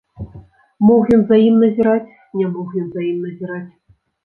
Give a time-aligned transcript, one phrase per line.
[0.87, 3.71] Мог ён за ім назіраць, не мог ён за ім назіраць.